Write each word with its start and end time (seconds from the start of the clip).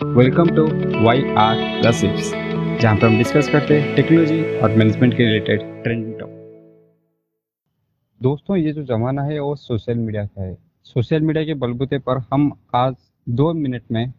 Welcome 0.00 0.48
to 0.56 0.62
Y 1.04 1.22
R 1.38 1.56
gossips 1.82 2.30
जहाँ 2.80 2.94
पर 2.96 3.06
हम 3.06 3.16
डिस्कस 3.18 3.48
करते 3.48 3.78
हैं 3.80 3.94
टेक्नोलॉजी 3.96 4.58
और 4.58 4.76
मैनेजमेंट 4.76 5.14
के 5.14 5.24
रिलेटेड 5.24 5.60
ट्रेंडिंग 5.82 6.14
टॉपिक 6.18 6.38
दोस्तों, 8.20 8.56
ये 8.56 8.72
जो 8.72 8.82
ज़माना 8.84 9.22
है, 9.22 9.38
वो 9.40 9.54
सोशल 9.56 9.94
मीडिया 9.94 10.24
का 10.24 10.42
है। 10.42 10.56
सोशल 10.86 11.20
मीडिया 11.20 11.44
के 11.44 11.54
बलबूते 11.54 11.98
पर 11.98 12.18
हम 12.32 12.50
आज 12.74 12.94
दो 13.26 13.52
मिनट 13.54 13.82
में 13.92 14.12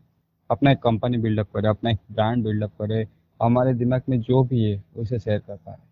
अपना 0.50 0.72
एक 0.72 0.80
कंपनी 0.80 1.18
बिल्डअप 1.18 1.48
करें, 1.56 1.70
अपना 1.70 1.92
एक 1.92 2.00
ब्रांड 2.12 2.44
बिल्डअप 2.44 2.72
करें, 2.82 3.06
हमारे 3.40 3.74
दिमाग 3.74 4.02
में 4.10 4.20
जो 4.22 4.44
भी 4.44 4.64
है, 4.64 4.84
उसे 4.98 5.20
शेयर 5.20 5.40
कर 5.40 5.56
पा 5.56 5.72
रहे 5.72 5.84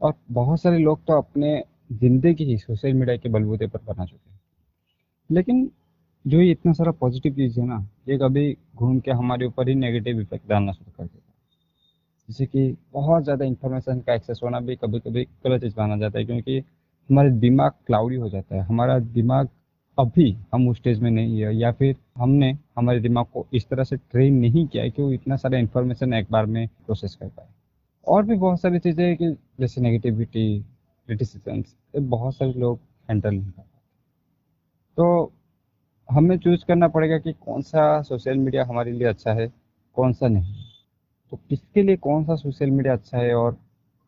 और 0.00 0.14
बहुत 0.30 0.62
सारे 0.62 0.78
लोग 0.78 1.04
तो 1.06 1.18
अपने 1.18 1.62
ज़िंदगी 1.92 2.44
ही 2.44 2.56
सोशल 2.58 2.92
मीडिया 2.92 3.16
के 3.16 3.28
बलबूते 3.28 3.66
पर 3.66 3.80
बना 3.86 4.04
चुके 4.04 4.30
हैं। 4.30 4.40
लेकिन 5.30 5.70
जो 6.24 6.40
ये 6.40 6.50
इतना 6.50 6.72
सारा 6.72 6.92
पॉजिटिव 6.92 7.32
चीज़ 7.34 7.58
है 7.60 7.66
ना, 7.66 7.78
ये 8.08 8.16
कभी 8.18 8.52
घूम 8.76 8.98
के 9.00 9.10
हमारे 9.12 9.46
ऊपर 9.46 9.68
ही 9.68 9.74
नेगेटिव 9.76 10.20
इफ़ेक्ट 10.20 10.48
डालना 10.48 10.72
शुरू 10.72 10.90
कर 10.90 11.04
देता 11.04 11.18
है। 11.18 11.34
जैसे 12.28 12.46
कि 12.46 12.76
बहुत 12.92 13.24
ज़्यादा 13.24 13.44
इंफॉर्मेशन 13.44 14.00
का 14.00 14.14
एक्सेस 14.14 14.40
होना 14.42 14.60
भी 14.60 14.76
कभी 14.76 14.98
कभी 15.00 15.24
गलत 15.46 15.60
चीज़ 15.60 15.74
माना 15.78 15.96
जाता 15.96 16.18
है, 16.18 16.24
क्योंकि 16.24 16.58
हमारे 17.10 17.30
दिमाग 17.30 17.72
क्लाउडी 17.86 18.16
हो 18.16 18.28
जाता 18.28 18.54
है। 18.56 18.62
हमारा 18.62 18.98
दिमाग 18.98 19.48
अभी 19.98 20.30
हम 20.52 20.68
उस 20.68 20.76
स्टेज 20.76 21.00
में 21.00 21.10
नहीं 21.10 21.40
है, 21.40 21.54
या 21.56 21.72
फिर 21.72 21.96
हमने 22.16 22.56
हमारे 22.76 23.00
दिमाग 23.00 23.26
को 23.32 23.46
इस 23.54 23.68
तरह 23.68 23.84
से 23.84 23.96
ट्रेन 23.96 24.34
नहीं 24.34 24.66
किया 24.66 24.82
है 24.82 24.90
कि 24.90 25.02
वो 25.02 25.12
इतना 25.12 25.36
सारा 25.36 25.58
इन्फॉर्मेशन 25.58 26.14
एक 26.14 26.26
बार 26.30 26.46
में 26.46 26.66
प्रोसेस 26.86 27.14
कर 27.14 27.28
पाए। 27.28 27.48
और 28.06 28.22
भी 28.24 28.36
बहुत 28.36 28.60
सारी 28.60 28.78
चीज़ें 28.78 29.04
हैं 29.04 29.16
कि 29.16 29.30
जैसे 29.60 29.80
नेगेटिविटी 29.80 30.60
क्रिटिसिजम्स 31.08 31.74
ये 31.94 32.00
बहुत 32.00 32.36
सारे 32.36 32.52
लोग 32.52 32.78
हैंडल 33.08 33.30
नहीं 33.30 33.42
कर 33.42 33.52
पाते। 33.52 33.78
तो 34.96 35.32
हमें 36.10 36.36
चूज़ 36.38 36.64
करना 36.64 36.88
पड़ेगा 36.88 37.18
कि 37.18 37.32
कौन 37.34 37.62
सा 37.62 38.00
सोशल 38.02 38.38
मीडिया 38.38 38.64
हमारे 38.64 38.92
लिए 38.92 39.08
अच्छा 39.08 39.32
है, 39.32 39.46
कौन 39.96 40.12
सा 40.12 40.28
नहीं। 40.28 40.64
तो 41.32 41.36
किसके 41.48 41.82
लिए 41.82 41.96
कौन 41.98 42.24
सा 42.24 42.34
सोशल 42.36 42.70
मीडिया 42.70 42.94
अच्छा 42.94 43.18
है 43.18 43.34
और 43.34 43.56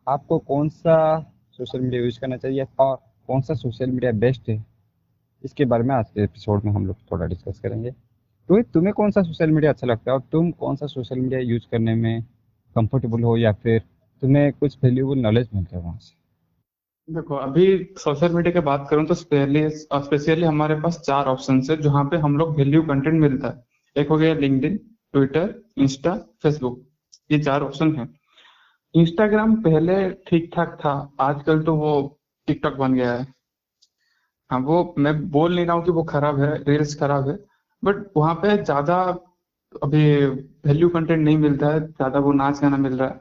आपको 0.07 0.39
कौन 0.41 0.69
सा 0.69 1.19
सोशल 1.59 1.81
मीडिया 1.81 2.01
यूज़ 2.01 2.19
करना 2.19 2.37
चाहिए 2.37 2.65
और 2.79 2.95
कौन 3.29 3.41
सा 3.41 3.53
सोशल 3.53 3.91
मीडिया 3.91 4.11
बेस्ट 4.13 4.49
है, 4.49 4.63
इसके 5.43 5.65
बारे 5.65 5.83
में 5.83 5.93
आज 5.95 6.09
के 6.09 6.23
एपिसोड 6.23 6.65
में 6.65 6.71
हम 6.71 6.85
लोग 6.87 6.95
थोड़ा 7.11 7.25
डिस्कस 7.25 7.59
करेंगे। 7.59 7.91
तो 7.91 8.61
तुम्हें 8.63 8.93
कौन 8.93 9.11
सा 9.11 9.21
सोशल 9.21 9.51
मीडिया 9.51 9.71
अच्छा 9.71 9.87
लगता 9.87 10.11
है 10.11 10.15
और 10.15 10.23
तुम 10.31 10.51
कौन 10.53 10.75
सा 10.75 10.87
सोशल 10.87 11.19
मीडिया 11.19 11.39
यूज़ 11.41 11.67
करने 11.71 11.95
में 11.95 12.21
कंफर्टेबल 12.75 13.23
हो 13.23 13.37
या 13.37 13.51
फिर 13.53 13.79
तुम्हें 14.21 14.51
कुछ 14.53 14.77
वैल्यूबल 14.83 15.19
नॉलेज 15.19 15.49
मिलता 15.53 15.77
है 15.77 15.83
वहाँ 15.83 15.97
से? 15.97 16.22
देखो, 17.09 17.35
अभी 17.35 17.65
सोशल 17.99 18.33
मीडिया 18.33 18.53
की 18.53 18.59
बात 18.65 18.85
करूँ 18.89 19.05
तो 19.05 19.13
स्पेशली 19.13 19.67
स्पेशली 19.69 20.45
हमारे 20.45 20.75
पास 20.81 20.99
चार 20.99 21.25
ऑप्शन 21.27 21.61
है, 21.69 21.75
जहाँ 21.81 22.03
पे 22.05 22.17
हम 22.17 22.37
लोग 22.37 22.55
वैल्यू 22.57 22.81
कंटेंट 22.83 23.19
मिलता 23.21 23.47
है। 23.47 23.63
एक 23.95 24.09
हो 24.09 24.17
गया 24.17 24.33
लिंक्डइन 24.35 24.77
ट्विटर 25.13 25.53
इंस्टा 25.77 26.15
फेसबुक 26.43 26.81
ये 27.29 27.39
चार 27.39 27.61
ऑप्शन 27.61 27.95
है। 27.95 28.07
इंस्टाग्राम 28.95 29.55
पहले 29.63 30.09
ठीक 30.27 30.49
ठाक 30.55 30.77
था, 30.79 30.93
आजकल 31.19 31.61
तो 31.63 31.75
वो 31.75 32.19
टिकटॉक 32.47 32.73
बन 32.75 32.93
गया 32.93 33.13
है। 33.13 33.27
हाँ 34.49 34.59
वो 34.61 34.93
मैं 34.97 35.13
बोल 35.31 35.55
नहीं 35.55 35.65
रहा 35.65 35.75
हूँ 35.75 35.85
कि 35.85 35.91
वो 35.91 36.03
खराब 36.05 36.39
है 36.41 36.55
रील्स 36.63 36.95
खराब 36.95 37.29
है 37.29 37.37
बट 37.83 38.03
वहाँ 38.17 38.33
पे 38.35 38.57
ज़्यादा 38.63 38.95
अभी 39.73 40.03
वैल्यू 40.65 40.89
कंटेंट 40.89 41.19
नहीं 41.19 41.37
मिलता 41.37 41.67
है, 41.67 41.79
ज़्यादा 41.81 42.19
वो 42.19 42.31
नाच 42.33 42.61
गाना 42.61 42.77
मिल 42.77 42.97
रहा 42.97 43.09
है। 43.09 43.19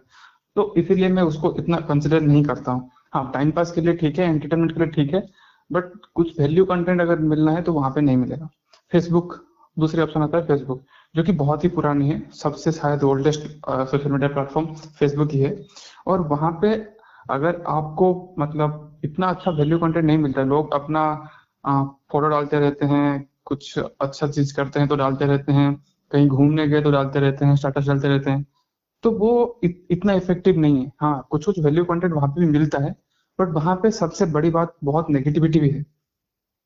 तो 0.56 0.74
इसीलिए 0.78 1.08
मैं 1.08 1.22
उसको 1.24 1.54
इतना 1.58 1.76
कंसिडर 1.88 2.20
नहीं 2.20 2.42
करता 2.44 2.72
हूँ। 2.72 2.90
हाँ 3.12 3.30
टाइम 3.34 3.50
पास 3.52 3.72
के 3.72 3.80
लिए 3.80 3.94
ठीक 3.96 4.18
है 4.18 4.26
एंटरटेनमेंट 4.26 4.72
के 4.72 4.80
लिए 4.80 4.90
ठीक 4.92 5.14
है 5.14 5.20
बट 5.70 5.92
कुछ 6.14 6.38
वैल्यू 6.40 6.64
कंटेंट 6.64 7.00
अगर 7.00 7.18
मिलना 7.20 7.52
है 7.52 7.62
तो 7.62 7.72
वहाँ 7.72 7.90
पे 7.90 8.00
नहीं 8.00 8.16
मिलेगा। 8.16 8.48
फेसबुक 8.92 9.34
दूसरे 9.76 10.02
ऑप्शन 10.02 10.22
आता 10.22 10.38
है 10.38 10.46
फेसबुक 10.46 10.82
जो 11.14 11.22
कि 11.22 11.32
बहुत 11.34 11.64
ही 11.64 11.68
पुरानी 11.68 12.08
है, 12.08 12.20
सबसे 12.32 12.72
शायद 12.72 13.02
oldest 13.04 13.40
social 13.90 14.10
media 14.12 14.28
platform 14.28 14.66
Facebook 14.98 15.32
ही 15.32 15.40
है। 15.40 15.56
और 16.06 16.20
वहाँ 16.28 16.50
पे 16.62 16.72
अगर 17.30 17.62
आपको 17.68 18.34
मतलब 18.38 19.00
इतना 19.04 19.26
अच्छा 19.26 19.50
वैल्यू 19.50 19.78
कंटेंट 19.78 20.04
नहीं 20.04 20.18
मिलता, 20.18 20.42
लोग 20.44 20.74
अपना 20.74 21.14
फ़ोटो 22.12 22.28
डालते 22.28 22.60
रहते 22.60 22.86
हैं, 22.86 23.28
कुछ 23.44 23.78
अच्छा 23.78 24.26
चीज़ 24.28 24.54
करते 24.56 24.80
हैं 24.80 24.88
तो 24.88 24.96
डालते 24.96 25.26
रहते 25.26 25.52
हैं, 25.52 25.74
कहीं 26.12 26.28
घूमने 26.28 26.66
गए 26.68 26.82
तो 26.82 26.90
डालते 26.90 27.20
रहते 27.20 27.44
हैं 27.44 27.56
स्टेटस 27.56 27.86
डालते 27.86 28.08
रहते 28.08 28.30
हैं 28.30 28.44
तो 29.04 29.10
वो 29.12 29.60
इत, 29.64 29.86
इतना 29.90 30.12
इफ़ेक्टिव 30.12 30.58
नहीं 30.58 30.84
है। 30.84 30.92
हाँ 31.00 31.26
कुछ 31.30 31.44
कुछ 31.44 31.58
वैल्यू 31.60 31.84
कंटेंट 31.84 32.12
वहाँ 32.14 32.28
पे 32.28 32.40
भी 32.40 32.46
मिलता 32.48 32.78
है 32.78 32.94
बट 33.38 33.48
वहाँ 33.54 33.74
पे 33.76 33.90
सबसे 33.92 34.26
बड़ी 34.32 34.50
बात 34.50 34.76
बहुत 34.84 35.10
नेगेटिविटी 35.10 35.60
भी 35.60 35.70
है। 35.70 35.84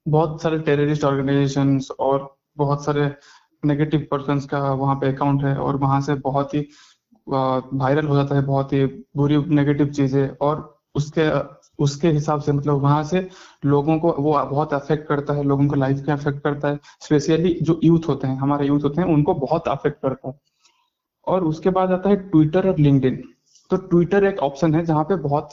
बहुत 0.07 0.43
सारे 0.43 0.59
टेररिस्ट 0.61 1.05
ऑर्गेनाइजेशन 1.05 1.81
और 2.01 2.37
बहुत 2.59 2.85
सारे 2.85 3.11
नेगेटिव 3.63 4.07
पर्सन 4.11 4.41
का 4.49 4.59
वहाँ 4.75 4.97
पे 4.97 5.13
अकाउंट 5.15 5.45
है 5.45 5.57
और 5.59 5.77
वहाँ 5.77 6.01
से 6.03 6.15
बहुत 6.21 6.55
ही 6.55 6.61
वायरल 7.27 8.07
हो 8.07 8.17
जाता 8.17 8.35
है 8.35 8.43
बहुत 8.43 8.73
ही 8.73 8.85
बुरी 9.17 9.37
नेगेटिव 9.55 9.91
चीज़ें 9.93 10.29
और 10.41 10.63
उसके 10.95 11.29
उसके 11.83 12.09
हिसाब 12.09 12.41
से 12.41 12.53
मतलब 12.53 12.81
वहाँ 12.83 13.03
से 13.05 13.29
लोगों 13.65 13.99
को 14.01 14.13
वो 14.15 14.33
बहुत 14.47 14.75
अफेक्ट 14.75 15.07
करता 15.09 15.35
है 15.35 15.43
लोगों 15.45 15.67
को 15.69 15.75
लाइफ 15.75 15.99
में 16.09 16.15
अफेक्ट 16.15 16.43
करता 16.45 16.69
है। 16.69 16.79
स्पेशली 17.01 17.53
जो 17.63 17.81
यूथ 17.85 18.09
होते 18.09 18.27
हैं 18.27 18.37
हमारे 18.39 18.67
यूथ 18.67 18.85
होते 18.85 19.01
हैं 19.01 19.09
उनको 19.09 19.35
बहुत 19.37 19.69
अफेक्ट 19.69 20.01
करता 20.03 20.29
है। 20.29 20.35
और 21.27 21.45
उसके 21.45 21.71
बाद 21.71 21.93
आता 21.93 22.09
है 22.09 22.17
ट्विटर 22.31 22.69
और 22.69 22.79
लिंक्डइन 22.79 23.23
तो 23.71 23.77
ट्विटर 23.77 24.25
एक 24.25 24.39
ऑप्शन 24.41 24.75
है 24.75 24.85
जहाँ 24.85 25.05
पे 25.05 25.17
बहुत, 25.19 25.49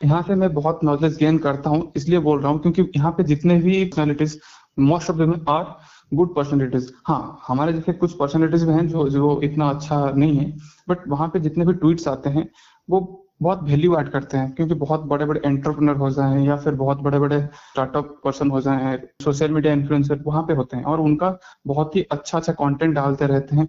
यहाँ 0.00 0.22
से 0.22 0.34
मैं 0.34 0.52
बहुत 0.54 0.80
नॉलेज 0.84 1.16
गेन 1.18 1.38
करता 1.38 1.70
हूँ, 1.70 1.92
इसलिए 1.96 2.18
बोल 2.20 2.40
रहा 2.40 2.52
हूँ 2.52 2.60
क्योंकि 2.62 2.82
यहाँ 2.96 3.12
पे 3.12 3.24
जितने 3.24 3.56
भी 3.58 3.84
personalities 3.84 4.38
most 4.80 5.10
of 5.10 5.16
them 5.18 5.34
are 5.48 5.64
good 6.12 6.34
personalities 6.34 6.92
हाँ 7.06 7.40
हमारे 7.46 7.72
जैसे 7.72 7.92
कुछ 7.94 8.12
पर्सनैलिटीज 8.18 8.62
भी 8.64 8.72
हैं 8.74 8.86
जो 8.88 9.08
जो 9.10 9.40
इतना 9.44 9.68
अच्छा 9.70 10.04
नहीं 10.10 10.36
है 10.38 10.52
बट 10.88 11.08
वहाँ 11.08 11.28
पे 11.28 11.40
जितने 11.40 11.64
भी 11.66 11.72
ट्वीट्स 11.74 12.08
आते 12.08 12.30
हैं, 12.30 12.48
वो 12.88 13.00
बहुत 13.42 13.62
वैल्यू 13.64 13.96
ऐड 13.98 14.08
करते 14.10 14.36
हैं, 14.36 14.50
क्योंकि 14.54 14.74
बहुत 14.74 15.00
बड़े 15.06 15.24
बड़े 15.24 15.40
एंटरप्रेनर 15.46 15.96
हो 15.96 16.10
जाए 16.10 16.40
या 16.44 16.56
फिर 16.56 16.74
बहुत 16.74 16.98
बड़े 17.02 17.18
बड़े 17.18 17.40
स्टार्टअप 17.40 18.20
पर्सन 18.24 18.50
हो 18.50 18.60
जाए 18.60 18.96
सोशल 19.24 19.50
मीडिया 19.52 19.72
इन्फ्लुएंसर 19.72 20.22
वहाँ 20.24 20.42
पे 20.42 20.52
होते 20.54 20.76
हैं 20.76 20.84
और 20.84 21.00
उनका 21.00 21.36
बहुत 21.66 21.96
ही 21.96 22.02
अच्छा 22.12 22.38
अच्छा 22.38 22.52
कंटेंट 22.54 22.94
डालते 22.94 23.26
रहते 23.26 23.56
हैं। 23.56 23.68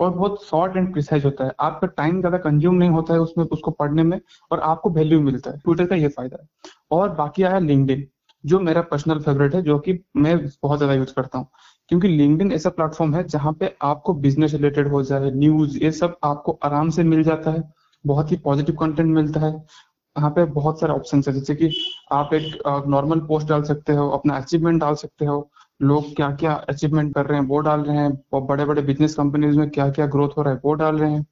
और 0.00 0.10
बहुत 0.10 0.44
शॉर्ट 0.44 0.76
एंड 0.76 0.92
प्रिसाइज 0.92 1.24
होता 1.24 1.44
है। 1.44 1.52
आपका 1.60 1.86
टाइम 1.88 2.20
ज़्यादा 2.20 2.38
कंज्यूम 2.38 2.74
नहीं 2.74 2.90
होता 2.90 3.14
है 3.14 3.20
उसमें, 3.20 3.44
उसको 3.46 3.70
पढ़ने 3.72 4.02
में 4.02 4.20
और 4.50 4.60
आपको 4.62 4.90
वैल्यू 4.90 5.20
मिलता 5.20 5.50
है। 5.50 5.58
ट्विटर 5.58 5.86
का 5.86 5.96
ये 5.96 6.08
फ़ायदा 6.08 6.42
है। 6.42 6.48
और 6.90 7.08
बाकी 7.14 7.42
आया 7.42 7.58
लिंकड 7.60 8.06
जो 8.44 8.60
मेरा 8.60 8.82
पर्सनल 8.82 9.18
फेवरेट 9.20 9.54
है, 9.54 9.62
जो 9.62 9.78
कि 9.78 9.98
मैं 10.16 10.36
बहुत 10.62 10.78
ज़्यादा 10.78 10.94
यूज़ 10.94 11.12
करता 11.14 11.38
हूँ। 11.38 11.46
क्योंकि 11.90 12.08
लिंकड 12.08 12.52
ऐसा 12.52 12.70
प्लेटफॉर्म 12.70 13.14
है 13.14 13.22
जहाँ 13.28 13.52
पे 13.60 13.74
आपको 13.82 14.14
बिज़नेस 14.16 14.52
रिलेटेड 14.54 14.88
हो 14.88 15.02
जाए 15.02 15.30
न्यूज़ 15.32 15.78
ये 15.78 15.90
सब 15.92 16.16
आपको 16.24 16.58
आराम 16.64 16.90
से 16.90 17.02
मिल 17.04 17.22
जाता 17.22 17.50
है। 17.50 17.62
बहुत 18.04 18.30
ही 18.32 18.36
पॉजिटिव 18.36 18.76
कंटेंट 18.76 19.08
मिलता 19.08 19.40
है। 19.40 19.52
यहाँ 19.52 20.30
पे 20.30 20.44
बहुत 20.52 20.80
सारे 20.80 20.92
ऑप्शन 20.92 21.22
है, 21.26 21.32
जैसे 21.32 21.54
कि 21.54 21.70
आप 22.12 22.34
एक 22.34 22.84
नॉर्मल 22.88 23.20
पोस्ट 23.20 23.48
डाल 23.48 23.62
सकते 23.62 23.92
हो, 23.92 24.08
अपना 24.10 24.36
अचीवमेंट 24.36 24.80
डाल 24.80 24.94
सकते 24.96 25.24
हो 25.24 25.40
लोग 25.82 26.14
क्या 26.16 26.30
क्या 26.30 26.52
अचीवमेंट 26.52 27.14
कर 27.14 27.26
रहे 27.26 27.40
हैं, 27.40 27.46
वो 27.46 27.58
डाल 27.58 27.80
रहे 27.80 27.96
हैं 27.96 28.12
बड़े 28.34 28.64
बड़े 28.64 28.82
बिज़नेस 28.82 29.14
कंपनीज़ 29.14 29.58
में 29.58 29.70
क्या 29.70 29.90
क्या 29.90 30.06
ग्रोथ 30.06 30.28
हो 30.38 30.42
रहा 30.42 30.54
है, 30.54 30.60
वो 30.64 30.74
डाल 30.74 30.98
रहे 30.98 31.12
हैं। 31.12 31.26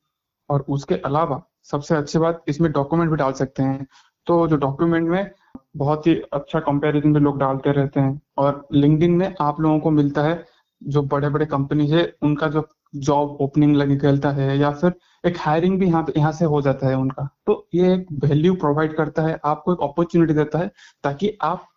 और 0.51 0.65
उसके 0.69 0.95
अलावा 0.95 1.43
सबसे 1.65 1.95
अच्छी 1.95 2.19
बात, 2.19 2.45
इसमें 2.49 2.73
डॉक्यूमेंट 2.73 3.11
भी 3.11 3.17
डाल 3.17 3.33
सकते 3.33 3.62
हैं। 3.62 3.87
तो 4.27 4.47
जो 4.49 4.56
डॉक्यूमेंट 4.56 5.09
में 5.09 5.31
बहुत 5.77 6.06
ही 6.06 6.15
अच्छा 6.33 6.61
कंपैरिजन 6.61 7.09
में 7.09 7.21
लोग 7.21 7.39
डालते 7.39 7.73
रहते 7.73 8.01
हैं। 8.01 8.21
और 8.39 8.67
लिंक्डइन 8.73 9.11
में 9.11 9.35
आप 9.41 9.61
लोगों 9.61 9.81
को 9.81 9.91
मिलता 9.91 10.23
है, 10.23 10.45
जो 10.83 11.03
बड़े 11.03 11.29
बड़े 11.29 11.47
कंपनी 11.47 11.87
है, 11.89 12.15
उनका 12.23 12.49
जो 12.49 12.69
जॉब 12.97 13.37
ओपनिंग 13.41 13.77
लगी, 13.77 13.95
निकलता 13.95 14.31
है, 14.31 14.59
या 14.59 14.71
फिर 14.71 14.95
एक 15.27 15.37
हायरिंग 15.39 15.79
भी 15.81 15.87
यहाँ 15.87 16.06
यहाँ 16.17 16.33
से 16.33 16.45
हो 16.45 16.61
जाता 16.62 16.89
है 16.89 16.97
उनका। 16.97 17.29
तो 17.47 17.69
ये 17.75 17.95
एक 17.95 18.06
वैल्यू 18.12 18.55
प्रोवाइड 18.55 18.97
करता 18.97 19.23
है, 19.23 19.39
आपको 19.45 19.73
एक 19.73 19.81
अपॉर्चुनिटी 19.83 20.35
देता 20.35 20.59
है, 20.59 20.71
ताकि 21.05 21.39
आप 21.43 21.69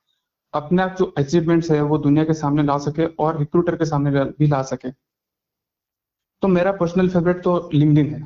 अपना 0.54 0.88
जो 1.00 1.06
अचीवमेंट्स 1.18 1.72
है, 1.72 1.82
वो 1.82 1.98
दुनिया 1.98 2.24
के 2.24 2.34
सामने 2.34 2.64
ला 2.64 2.78
सके 2.78 3.06
और 3.20 3.38
रिक्रूटर 3.40 3.76
के 3.76 3.86
सामने 3.86 4.24
भी 4.40 4.48
ला 4.48 4.62
सके। 4.64 4.92
तो 6.44 6.48
मेरा 6.48 6.72
पर्सनल 6.72 7.10
फेवरेट 7.10 7.44
तो 7.44 7.70
लिंक्डइन 7.74 8.14
है 8.14 8.22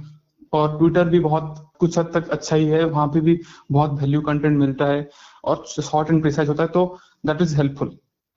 और 0.54 0.78
ट्विटर 0.78 1.10
भी 1.10 1.20
बहुत 1.20 1.56
कुछ 1.80 1.98
हद 1.98 2.12
तक 2.14 2.30
अच्छा 2.30 2.56
ही 2.56 2.66
है। 2.68 2.84
वहाँ 2.86 3.08
पे 3.08 3.22
भी 3.22 3.40
बहुत 3.72 4.00
वैल्यू 4.02 4.22
कंटेंट 4.22 4.58
मिलता 4.58 4.86
है 4.86 5.10
और 5.44 5.64
शॉर्ट 5.68 6.12
एंड 6.12 6.22
प्रिसाइज 6.22 6.50
होता 6.50 6.64
है 6.64 6.70
तो 6.70 6.86
दैट 7.26 7.42
इज़ 7.42 7.56
हेल्पफुल 7.58 7.90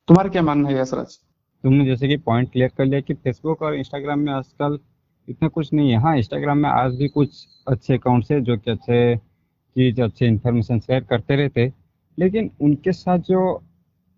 तुम्हारा 0.08 0.30
क्या 0.30 0.42
मानना 0.42 0.68
है 0.68 0.80
यशराज 0.80 1.18
तुमने 1.64 1.84
जैसे 1.84 2.08
कि 2.08 2.16
पॉइंट 2.16 2.50
क्लियर 2.52 2.70
कर 2.78 2.84
लिया 2.84 3.00
कि 3.00 3.14
फेसबुक 3.14 3.62
और 3.62 3.74
इंस्टाग्राम 3.74 4.18
में 4.18 4.32
आजकल 4.32 4.78
इतना 5.28 5.48
कुछ 5.48 5.72
नहीं 5.72 5.90
है। 5.90 5.98
हाँ 5.98 6.16
इंस्टाग्राम 6.16 6.58
में 6.58 6.68
आज 6.70 6.94
भी 6.96 7.08
कुछ 7.08 7.46
अच्छे 7.68 7.94
अकाउंट्स 7.94 8.30
है, 8.30 8.40
जो 8.40 8.56
कि 8.56 8.70
अच्छे 8.70 9.16
चीज़, 9.16 10.02
अच्छे 10.02 10.26
इन्फॉर्मेशन 10.26 10.80
शेयर 10.80 11.04
करते 11.04 11.36
रहते 11.36 11.72
लेकिन 12.18 12.50
उनके 12.60 12.92
साथ 12.92 13.18
जो 13.20 13.40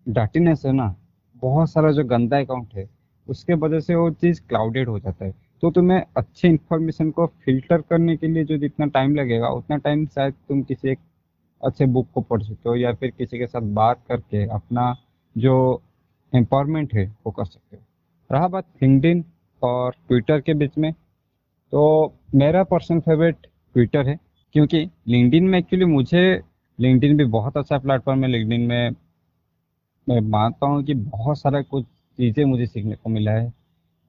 डाटीनेस 0.09 0.63
है 0.65 0.71
ना, 0.71 0.95
बहुत 1.43 1.69
सारा 1.71 1.91
जो 1.91 2.03
गंदा 2.05 2.39
अकाउंट 2.39 2.73
है, 2.75 2.87
उसके 3.27 3.53
वजह 3.55 3.79
से 3.79 3.95
वो 3.95 4.09
चीज़ 4.11 4.41
क्लाउडेड 4.49 4.89
हो 4.89 4.99
जाता 4.99 5.25
है। 5.25 5.33
तो 5.63 5.71
तुम्हें 5.71 6.01
अच्छे 6.17 6.47
इन्फॉर्मेशन 6.47 7.09
को 7.11 7.25
फ़िल्टर 7.45 7.81
करने 7.81 8.15
के 8.17 8.27
लिए 8.27 8.43
जो 8.43 8.57
जितना 8.57 8.85
टाइम 8.87 9.15
लगेगा, 9.15 9.47
उतना 9.49 9.77
टाइम 9.77 10.05
शायद 10.05 10.33
तुम 10.49 10.61
किसी 10.63 10.89
एक 10.89 10.99
अच्छे 11.63 11.85
बुक 11.87 12.07
को 12.13 12.21
पढ़ 12.21 12.41
सकते 12.41 12.69
हो 12.69 12.75
या 12.75 12.93
फिर 12.93 13.09
किसी 13.09 13.39
के 13.39 13.47
साथ 13.47 13.61
बात 13.73 14.01
करके 14.09 14.45
अपना 14.49 14.95
जो 15.35 15.81
एम्पावरमेंट 16.33 16.93
है, 16.93 17.05
वो 17.25 17.31
कर 17.31 17.45
सकते 17.45 17.77
हो। 17.77 17.83
रहा 18.29 18.47
बात 18.47 18.65
लिंकडिन 18.83 19.23
और 19.61 19.95
ट्विटर 20.07 20.41
के 20.41 20.53
बीच 20.53 20.77
में 20.77 20.91
तो 20.93 22.13
मेरा 22.35 22.63
पर्सनल 22.63 22.99
फेवरेट 22.99 23.35
ट्विटर 23.75 24.07
है, 24.07 24.17
क्योंकि 24.55 24.89
लिंक्डइन 25.07 25.43
में 25.43 25.57
एक्चुअली 25.59 25.85
मुझे 25.85 26.41
लिंक्डइन 26.79 27.17
भी 27.17 27.25
बहुत 27.27 27.57
अच्छा 27.57 27.77
प्लेटफॉर्म 27.77 28.23
है 28.23 28.29
लिंक्डइन 28.29 28.61
में 28.61 28.91
मैं 30.09 30.19
मानता 30.29 30.65
हूँ 30.67 30.83
कि 30.83 30.93
बहुत 30.93 31.39
सारा 31.39 31.61
कुछ 31.61 31.83
चीज़ें 31.85 32.43
मुझे 32.45 32.65
सीखने 32.65 32.95
को 32.95 33.09
मिला 33.09 33.31
है। 33.31 33.51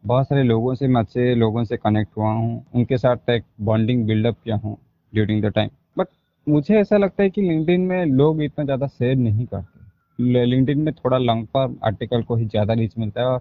बहुत 0.04 0.28
सारे 0.28 0.42
लोगों 0.42 0.74
से, 0.74 0.88
मैं 0.88 1.00
अच्छे 1.00 1.34
लोगों 1.34 1.64
से 1.64 1.76
कनेक्ट 1.76 2.16
हुआ 2.16 2.30
हूँ। 2.32 2.64
उनके 2.74 2.98
साथ 2.98 3.30
एक 3.30 3.44
बॉन्डिंग 3.60 4.06
बिल्डअप 4.06 4.36
किया 4.44 4.56
हूँ 4.56 4.76
ड्यूरिंग 5.12 5.42
द 5.42 5.46
टाइम 5.46 5.68
बट 5.98 6.06
मुझे 6.46 6.78
ऐसा 6.80 6.96
लगता 6.96 7.22
है 7.22 7.30
कि 7.30 7.42
लिंक्डइन 7.42 7.80
में 7.80 8.04
लोग 8.06 8.42
इतना 8.42 8.64
ज़्यादा 8.64 8.86
शेयर 8.86 9.16
नहीं 9.16 9.46
करते। 9.46 10.44
लिंक्डइन 10.44 10.78
में 10.78 10.92
थोड़ा 10.94 11.18
लॉन्ग 11.18 11.46
फॉर्म 11.52 11.76
आर्टिकल 11.84 12.22
को 12.22 12.36
ही 12.36 12.46
ज़्यादा 12.46 12.74
रीच 12.74 12.94
मिलता 12.98 13.20
है 13.20 13.26
और 13.26 13.40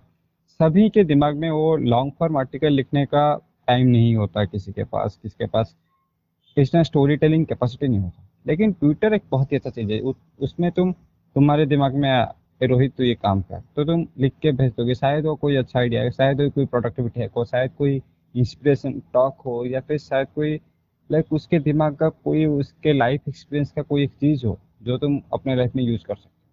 सभी 0.60 0.90
के 0.90 1.04
दिमाग 1.04 1.38
में 1.38 1.50
वो 1.52 1.76
लॉन्ग 1.78 2.12
फॉर्म 2.20 2.38
आर्टिकल 2.38 2.74
लिखने 2.74 3.06
का 3.06 3.34
टाइम 3.68 3.88
नहीं 3.88 4.16
होता 4.16 4.44
किसी 4.46 4.72
के 4.72 4.84
पास। 4.84 5.20
किसके 5.24 5.46
पास? 5.46 5.76
इतना 6.58 6.84
स्टोरी 6.84 7.16
टेलिंग 7.16 7.46
कैपेसिटी 7.46 7.88
नहीं 7.88 8.00
होता। 8.00 8.28
लेकिन 8.48 8.72
ट्विटर 8.72 9.14
एक 9.14 9.24
बहुत 9.32 9.52
ही 9.52 9.58
अच्छा 9.58 9.70
चीज़ 9.70 9.92
है। 9.92 10.00
उसमें 10.40 10.72
तुम, 10.72 10.92
तुम्हारे 11.36 11.66
दिमाग 11.66 11.96
में 11.96 12.10
रोहित 12.68 12.94
तो 12.98 13.04
ये 13.04 13.14
काम 13.16 13.42
कर। 13.42 13.62
तो 13.76 13.84
तुम 13.86 14.06
लिख 14.18 14.34
के 14.42 14.52
भेज 14.52 14.72
दोगे। 14.78 14.96
शायद 14.96 15.26
वो 15.26 15.36
कोई 15.36 15.56
अच्छा 15.56 15.80
आइडिया 15.80 16.02
है, 16.02 16.12
शायद 16.12 16.52
कोई 16.56 16.66
प्रोडक्टिविटी 16.66 17.20
है 17.20 17.30
शायद 17.46 17.72
कोई 17.78 18.02
इंस्पिरेशन 18.36 19.02
टॉक 19.14 19.42
हो, 19.46 19.66
या 19.66 19.80
फिर 19.80 19.98
शायद 19.98 20.28
कोई 20.36 20.60
लाइक 21.12 21.34
उसके 21.34 21.60
दिमाग 21.60 21.96
का 21.96 22.10
कोई, 22.10 22.46
उसके 22.46 22.94
लाइफ 22.94 23.22
एक्सपीरियंस 23.28 23.72
का 23.72 23.82
कोई 23.82 24.04
एक 24.04 24.10
चीज़ 24.10 24.46
हो, 24.46 24.60
जो 24.84 24.98
तुम 24.98 25.20
अपने 25.34 25.56
लाइफ 25.56 25.76
में 25.76 25.84
यूज़ 25.84 26.04
कर 26.04 26.16
सकते 26.16 26.30
हो। 26.30 26.52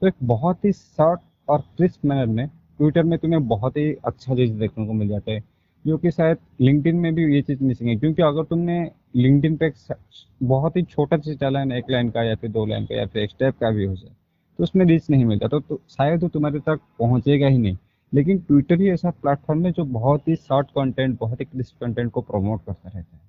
तो 0.00 0.06
एक 0.06 0.14
बहुत 0.22 0.64
ही 0.64 0.72
शॉर्ट 0.72 1.20
और 1.48 1.60
क्रिस्प 1.60 2.04
मैनर 2.04 2.26
में 2.26 2.46
ट्विटर 2.46 3.02
में 3.02 3.18
तुम्हें 3.18 3.48
बहुत 3.48 3.76
ही 3.76 3.92
अच्छा 4.04 4.34
चीज़ 4.34 4.52
देखने 4.52 4.86
को 4.86 4.92
मिल 4.92 5.08
जाता 5.08 5.32
है, 5.32 5.42
जो 5.86 5.98
कि 5.98 6.10
शायद 6.10 6.38
लिंकडिन 6.60 6.96
में 6.96 7.14
भी 7.14 7.34
ये 7.34 7.42
चीज़ 7.42 7.64
मिसिंग 7.64 7.90
है। 7.90 7.96
क्योंकि 7.96 8.22
अगर 8.22 8.44
तुमने 8.44 8.90
लिंकडिन 9.16 9.56
पे 9.56 9.72
बहुत 10.42 10.76
ही 10.76 10.82
छोटा 10.82 11.16
सा 11.16 11.34
चैनल, 11.34 11.72
एक 11.72 11.90
लाइन 11.90 12.10
का 12.10 12.22
या 12.22 12.34
फिर 12.34 12.50
दो 12.50 12.66
लाइन 12.66 12.84
का 12.84 12.96
या 12.96 13.06
फिर 13.06 13.22
एक 13.22 13.30
स्टेप 13.30 13.58
का 13.60 13.70
भी 13.70 13.84
हो 13.84 13.94
जाए 13.96 14.10
तो 14.60 14.64
उसमें 14.64 14.84
रीच 14.86 15.08
नहीं 15.10 15.24
मिलता। 15.24 15.48
तो, 15.48 15.58
तो 15.60 15.80
शायद 15.88 16.22
वो 16.22 16.28
तुम्हारे 16.28 16.58
तक 16.58 16.80
पहुंचेगा 16.98 17.46
ही 17.46 17.58
नहीं। 17.58 17.76
लेकिन 18.12 18.38
ट्विटर 18.38 18.80
ही 18.80 18.88
ऐसा 18.90 19.10
प्लेटफॉर्म 19.12 19.64
है 19.66 19.70
जो 19.72 19.84
बहुत 19.86 20.28
ही 20.28 20.34
शॉर्ट 20.36 20.70
कंटेंट 20.70 21.18
बहुत 21.20 21.40
ही 21.40 21.44
क्रिस्प 21.44 21.76
कंटेंट 21.80 22.10
को 22.12 22.20
प्रमोट 22.20 22.60
करता 22.66 22.88
रहता 22.88 23.16
है। 23.16 23.20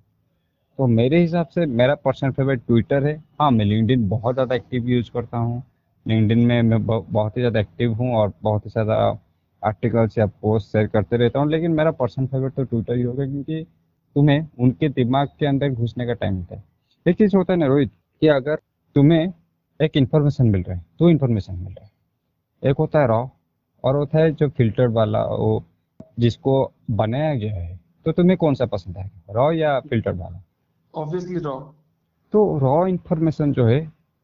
तो 0.80 0.88
मेरे 0.90 1.20
हिसाब 1.22 1.48
से 1.48 1.66
मेरा 1.66 1.96
पर्सनल 1.96 2.32
फेवरेट 2.32 2.62
ट्विटर 2.68 3.06
है। 3.06 3.16
हाँ 3.42 3.50
मैं 3.52 3.66
लिंकडिन 3.66 4.08
बहुत 4.10 4.36
ज़्यादा 4.36 4.56
एक्टिव 4.56 4.90
यूज़ 4.90 5.12
करता 5.12 5.38
हूँ। 5.38 5.62
लिंकडिन 6.06 6.46
में 6.46 6.62
मैं 6.62 6.86
बहुत 6.86 7.38
ही 7.38 7.42
ज़्यादा 7.42 7.60
एक्टिव 7.60 7.94
हूँ 7.94 8.14
और 8.16 8.34
बहुत 8.44 8.66
ही 8.66 8.70
ज़्यादा 8.70 8.96
आर्टिकल्स 9.64 10.18
या 10.18 10.26
पोस्ट 10.26 10.72
शेयर 10.72 10.88
करते 10.88 11.18
रहता 11.18 11.40
हूँ। 11.40 11.50
लेकिन 11.52 11.72
मेरा 11.72 11.92
पर्सनल 11.94 12.28
फेवरेट 12.28 12.54
तो 12.54 12.64
ट्विटर 12.64 12.96
ही 12.96 13.04
होगा 13.04 13.26
क्योंकि 13.26 13.64
तुम्हें 14.16 14.48
उनके 14.60 14.90
दिमाग 14.90 15.28
के 15.40 15.46
अंदर 15.46 15.70
घुसने 15.70 16.06
का 16.06 16.14
टाइम 16.14 16.34
मिलता 16.34 16.56
है। 16.56 16.64
एक 17.06 17.18
चीज़ 17.18 17.36
होता 17.36 17.54
है 17.54 17.60
ना 17.60 17.66
रोहित 17.66 17.92
कि 18.22 18.28
अगर 18.30 18.56
तुम्हें 18.96 19.32
एक 19.82 19.98
इन्फॉर्मेशन 19.98 20.48
मिल 20.48 20.64
रहा 20.64 20.76
है 20.78 20.86
दो 21.00 21.10
इन्फॉर्मेशन 21.10 21.54
मिल 21.54 21.74
रहा 21.74 21.86
है। 21.86 22.70
एक 22.70 22.78
होता 22.80 23.00
है 23.00 23.08
रॉ 23.08 23.26
और 23.84 23.96
होता 23.96 24.20
है 24.20 24.32
जो 24.32 24.50
फ़िल्टर 24.50 24.88
वाला 24.88 25.24
वो 25.26 25.64
जिसको 26.20 26.72
बनाया 26.92 27.34
गया 27.36 27.54
है। 27.54 27.80
तो 28.06 28.12
तुम्हें 28.12 28.38
कौन 28.38 28.54
सा 28.54 28.66
पसंद 28.66 28.98
आएगा 28.98 29.34
रॉ 29.34 29.52
या 29.52 29.80
फ़िल्टर 29.80 30.12
वाला? 30.12 30.42
ऑब्वियसली 30.94 31.40
रॉ 31.40 31.60
तो 32.34 32.58
रॉ 32.58 32.86
इन्फॉर्मेशन 32.88 33.52
जो 33.54 33.66
है 33.66 33.80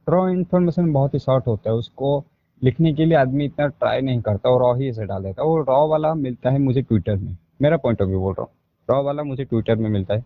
रॉ 0.08 0.28
इन्फॉर्मेशन 0.30 0.92
बहुत 0.94 1.14
ही 1.14 1.20
शॉर्ट 1.20 1.48
होता 1.48 1.70
है। 1.70 1.76
उसको 1.76 2.24
लिखने 2.62 2.94
के 2.94 3.06
लिए 3.06 3.18
आदमी 3.18 3.46
इतना 3.46 3.68
ट्राई 3.68 4.02
नहीं 4.02 4.22
करता 4.22 4.50
और 4.50 4.62
रॉ 4.62 4.74
ही 4.76 4.90
ऐसे 4.90 5.06
डाल 5.06 5.24
देता 5.24 5.42
है। 5.42 5.48
वो 5.48 5.58
रॉ 5.60 5.88
वाला 5.88 6.14
मिलता 6.16 6.50
है 6.50 6.60
मुझे 6.60 6.82
ट्विटर 6.82 7.16
में 7.16 7.36
मेरा 7.62 7.78
पॉइंट 7.78 8.02
ऑफ़ 8.02 8.10
व्यू 8.10 8.20
बोल 8.20 8.34
रहा 8.34 8.44
हूँ। 8.44 8.52
रॉ 8.90 9.04
वाला 9.04 9.24
मुझे 9.24 9.44
ट्विटर 9.44 9.76
में 9.76 9.90
मिलता 9.90 10.14
है। 10.14 10.26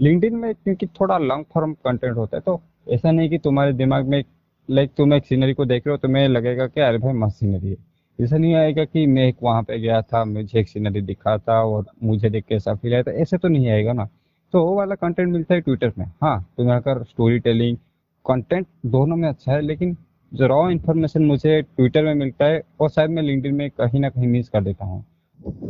लिंकडिन 0.00 0.36
में 0.36 0.54
क्योंकि 0.54 0.86
थोड़ा 0.86 1.18
लॉन्ग 1.18 1.44
फॉर्म 1.54 1.72
कंटेंट 1.84 2.16
होता 2.16 2.36
है 2.36 2.40
तो 2.40 2.60
ऐसा 2.88 3.10
नहीं 3.10 3.28
कि 3.30 3.38
तुम्हारे 3.38 3.72
दिमाग 3.72 4.06
में 4.06 4.22
लाइक 4.68 4.90
तुम 4.96 5.12
एक 5.14 5.24
सीनरी 5.26 5.52
को 5.54 5.64
देख 5.64 5.86
रहे 5.86 5.92
हो, 5.92 5.98
तुम्हें 5.98 6.26
लगेगा 6.28 6.66
कि 6.66 6.80
अरे 6.80 6.98
भाई 6.98 7.12
मस्त 7.12 7.36
सीनरी 7.36 7.70
है। 7.70 7.76
ऐसा 8.18 8.36
नहीं 8.36 8.54
आएगा 8.54 8.84
कि 8.84 9.06
मैं 9.06 9.26
एक 9.28 9.36
वहाँ 9.42 9.62
पे 9.62 9.78
गया 9.78 10.00
था, 10.02 10.24
मुझे 10.24 10.58
एक 10.60 10.68
सीनरी 10.68 11.00
दिखा 11.02 11.36
था 11.38 11.60
और 11.62 11.84
मुझे 12.02 12.30
देख 12.30 12.44
के 12.44 12.54
ऐसा 12.54 12.74
फील 12.74 12.94
आया 12.94 13.02
था। 13.02 13.12
ऐसे 13.12 13.38
तो 13.38 13.48
नहीं 13.48 13.68
आएगा 13.70 13.92
ना। 13.92 14.08
तो 14.54 14.64
वो 14.64 14.74
वाला 14.76 14.94
कंटेंट 14.94 15.32
मिलता 15.32 15.54
है 15.54 15.60
ट्विटर 15.60 15.92
में। 15.98 16.06
हाँ 16.22 16.40
तुम्हें 16.56 16.74
अगर 16.76 17.02
स्टोरी 17.04 17.38
टेलिंग 17.38 17.76
कंटेंट 18.24 18.66
दोनों 18.86 19.16
में 19.16 19.28
अच्छा 19.28 19.52
है, 19.52 19.60
लेकिन 19.60 19.96
जो 20.32 20.46
रॉ 20.46 20.68
इन्फॉर्मेशन 20.70 21.24
मुझे 21.24 21.60
ट्विटर 21.62 22.04
में 22.04 22.14
मिलता 22.14 22.44
है, 22.44 22.62
और 22.80 22.90
शायद 22.90 23.10
मैं 23.10 23.22
लिंकडिन 23.22 23.54
में 23.54 23.68
कहीं 23.70 24.00
ना 24.00 24.08
कहीं 24.08 24.28
मिस 24.28 24.48
कर 24.48 24.62
देता 24.62 24.84
हूँ। 24.84 25.04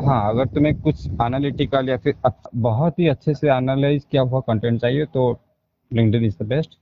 हाँ 0.05 0.29
अगर 0.31 0.47
तुम्हें 0.47 0.75
कुछ 0.75 1.07
एनालिटिकल 1.07 1.89
या 1.89 1.97
फिर 1.97 2.15
बहुत 2.57 2.99
ही 2.99 3.09
अच्छे 3.09 3.35
से 3.35 3.51
एनालाइज 3.51 4.05
किया 4.11 4.23
हुआ 4.23 4.41
कंटेंट 4.41 4.81
चाहिए 4.81 5.05
तो 5.05 5.31
लिंकडिन 5.91 6.25
इज़ 6.25 6.43
द 6.43 6.47
बेस्ट 6.47 6.79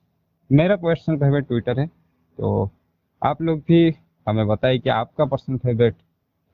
मेरा 0.51 0.77
पर्सनल 0.77 1.17
फेवरेट 1.17 1.47
ट्विटर 1.49 1.81
है। 1.81 1.89
तो 2.39 2.71
आप 3.23 3.43
लोग 3.43 3.59
भी 3.59 3.95
हमें 4.29 4.47
बताइए 4.47 4.79
कि 4.79 4.91
आपका 4.91 5.25
पर्सनल 5.25 5.57
फेवरेट 5.59 5.95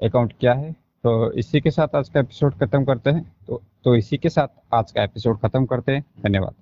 अकाउंट 0.03 0.33
क्या 0.41 0.55
है? 0.55 0.73
तो 0.73 1.33
इसी 1.33 1.61
के 1.61 1.71
साथ 1.71 1.97
आज 1.97 2.09
का 2.09 2.21
एपिसोड 2.21 2.55
खत्म 2.55 2.85
करते 2.85 3.11
हैं। 3.11 3.33
तो 3.47 3.63
तो 3.85 3.97
इसी 3.97 4.17
के 4.17 4.29
साथ 4.29 4.75
आज 4.75 4.93
का 4.93 5.03
एपिसोड 5.03 5.39
खत्म 5.39 5.67
करते 5.67 5.93
हैं। 5.93 6.05
धन्यवाद। 6.25 6.55